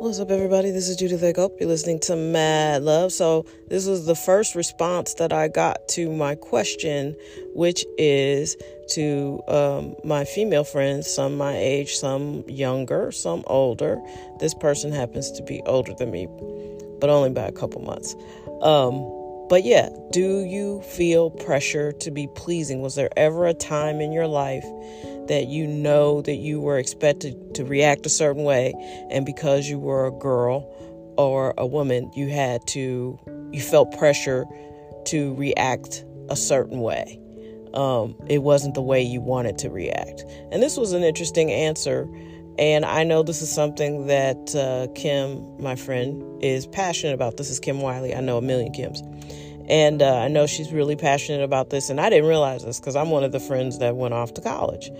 [0.00, 0.70] What's up, everybody?
[0.70, 1.58] This is Judith Eggop.
[1.58, 3.10] You're listening to Mad Love.
[3.10, 7.16] So, this was the first response that I got to my question,
[7.52, 8.56] which is
[8.90, 14.00] to um, my female friends, some my age, some younger, some older.
[14.38, 16.28] This person happens to be older than me,
[17.00, 18.14] but only by a couple months.
[18.62, 19.02] Um,
[19.48, 22.82] but yeah, do you feel pressure to be pleasing?
[22.82, 24.64] Was there ever a time in your life
[25.28, 28.74] that you know that you were expected to react a certain way,
[29.10, 30.66] and because you were a girl
[31.16, 33.18] or a woman, you had to,
[33.52, 34.44] you felt pressure
[35.06, 37.20] to react a certain way?
[37.74, 40.24] Um, it wasn't the way you wanted to react.
[40.50, 42.08] And this was an interesting answer.
[42.58, 47.36] And I know this is something that uh, Kim, my friend, is passionate about.
[47.36, 48.14] This is Kim Wiley.
[48.14, 48.98] I know a million Kims.
[49.68, 51.88] And uh, I know she's really passionate about this.
[51.88, 54.40] And I didn't realize this because I'm one of the friends that went off to
[54.40, 54.90] college.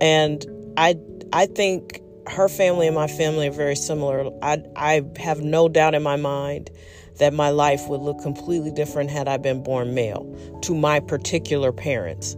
[0.00, 0.44] And
[0.76, 0.96] I,
[1.32, 4.30] I think her family and my family are very similar.
[4.42, 6.70] I, I have no doubt in my mind
[7.18, 10.26] that my life would look completely different had I been born male
[10.62, 12.36] to my particular parents.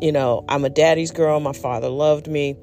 [0.00, 1.40] You know, I'm a daddy's girl.
[1.40, 2.56] My father loved me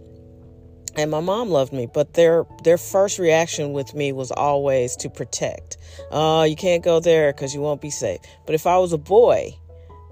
[0.95, 5.09] and my mom loved me, but their their first reaction with me was always to
[5.09, 5.77] protect.
[6.11, 8.19] Oh, you can't go there because you won't be safe.
[8.45, 9.58] But if I was a boy,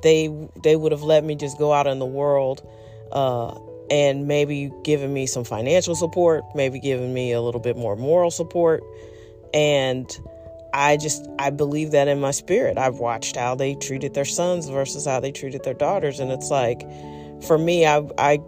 [0.01, 0.29] they
[0.63, 2.67] they would have let me just go out in the world,
[3.11, 3.57] uh,
[3.89, 8.31] and maybe given me some financial support, maybe given me a little bit more moral
[8.31, 8.83] support,
[9.53, 10.19] and
[10.73, 12.77] I just I believe that in my spirit.
[12.77, 16.49] I've watched how they treated their sons versus how they treated their daughters, and it's
[16.49, 16.81] like,
[17.43, 18.39] for me, I I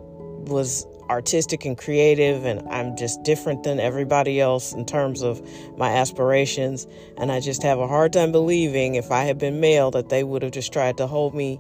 [0.46, 5.42] was artistic and creative and I'm just different than everybody else in terms of
[5.78, 6.88] my aspirations.
[7.18, 10.24] And I just have a hard time believing if I had been male that they
[10.24, 11.60] would have just tried to hold me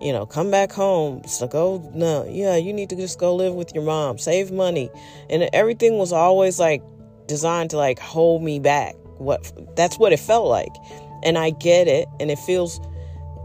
[0.00, 3.54] you know come back home so go no yeah you need to just go live
[3.54, 4.90] with your mom save money.
[5.30, 6.82] And everything was always like
[7.26, 8.94] designed to like hold me back.
[9.18, 10.74] What that's what it felt like.
[11.22, 12.80] And I get it and it feels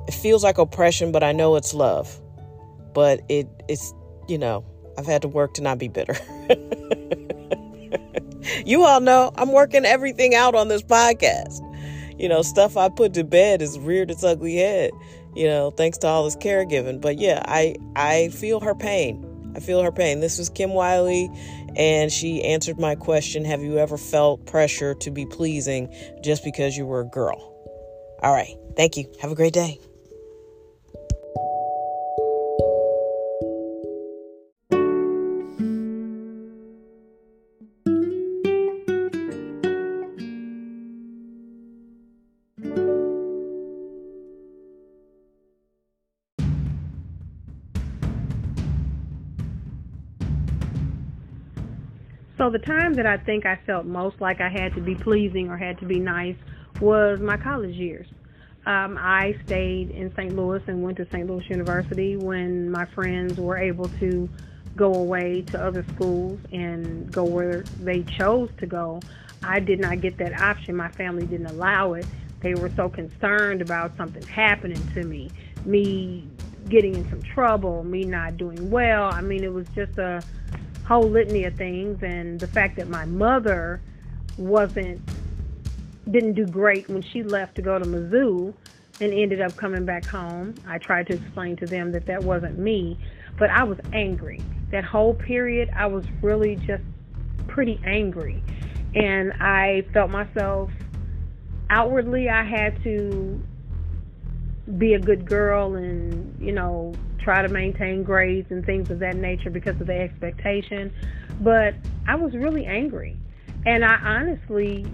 [0.07, 2.19] it feels like oppression but I know it's love.
[2.93, 3.93] But it it's
[4.27, 4.65] you know
[4.97, 6.15] I've had to work to not be bitter.
[8.65, 11.63] you all know I'm working everything out on this podcast.
[12.19, 14.91] You know, stuff I put to bed is reared its ugly head,
[15.35, 16.99] you know, thanks to all this caregiving.
[16.99, 19.23] But yeah, I I feel her pain.
[19.55, 20.19] I feel her pain.
[20.19, 21.29] This was Kim Wiley,
[21.75, 25.93] and she answered my question Have you ever felt pressure to be pleasing
[26.23, 27.53] just because you were a girl?
[28.23, 28.55] All right.
[28.75, 29.05] Thank you.
[29.21, 29.79] Have a great day.
[52.37, 55.49] So the time that I think I felt most like I had to be pleasing
[55.49, 56.35] or had to be nice
[56.79, 58.07] was my college years.
[58.67, 60.35] Um, I stayed in St.
[60.35, 61.27] Louis and went to St.
[61.27, 64.29] Louis University when my friends were able to
[64.75, 68.99] go away to other schools and go where they chose to go.
[69.41, 70.75] I did not get that option.
[70.75, 72.05] My family didn't allow it.
[72.41, 75.31] They were so concerned about something happening to me,
[75.65, 76.27] me
[76.69, 79.09] getting in some trouble, me not doing well.
[79.11, 80.21] I mean, it was just a
[80.87, 83.81] whole litany of things and the fact that my mother
[84.37, 85.01] wasn't
[86.09, 88.53] didn't do great when she left to go to Mizzou
[89.01, 90.55] and ended up coming back home.
[90.65, 92.97] I tried to explain to them that that wasn't me,
[93.37, 94.41] but I was angry.
[94.71, 96.83] That whole period, I was really just
[97.47, 98.41] pretty angry.
[98.95, 100.71] And I felt myself
[101.69, 103.43] outwardly I had to
[104.77, 106.93] be a good girl and, you know,
[107.27, 110.93] try to maintain grades and things of that nature because of the expectation.
[111.41, 111.75] But
[112.07, 113.17] I was really angry.
[113.65, 114.85] And I honestly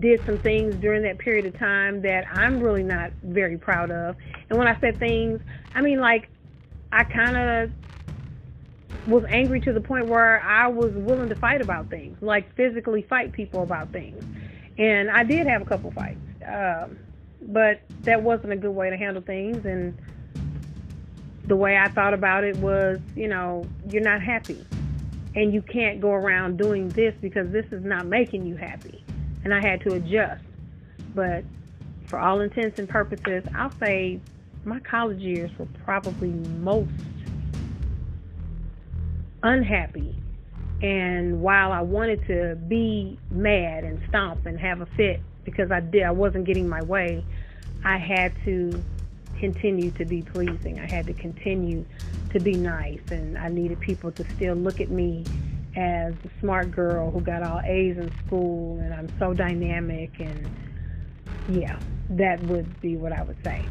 [0.00, 4.16] did some things during that period of time that I'm really not very proud of.
[4.50, 5.40] And when I said things,
[5.72, 6.28] I mean, like,
[6.90, 7.70] I kind of
[9.06, 13.02] was angry to the point where I was willing to fight about things, like physically
[13.02, 14.24] fight people about things.
[14.78, 16.18] And I did have a couple fights.
[16.44, 16.98] Um,
[17.40, 19.64] but that wasn't a good way to handle things.
[19.64, 19.96] And
[21.48, 24.64] the way I thought about it was, you know, you're not happy.
[25.34, 29.02] And you can't go around doing this because this is not making you happy.
[29.44, 30.44] And I had to adjust.
[31.14, 31.44] But
[32.06, 34.20] for all intents and purposes, I'll say
[34.64, 36.90] my college years were probably most
[39.42, 40.14] unhappy.
[40.82, 45.80] And while I wanted to be mad and stomp and have a fit because I
[45.80, 47.24] did I wasn't getting my way,
[47.84, 48.82] I had to
[49.38, 50.78] continue to be pleasing.
[50.78, 51.84] I had to continue
[52.30, 55.24] to be nice, and I needed people to still look at me
[55.76, 60.48] as the smart girl who got all A's in school and I'm so dynamic and
[61.48, 61.78] yeah,
[62.10, 63.64] that would be what I would say.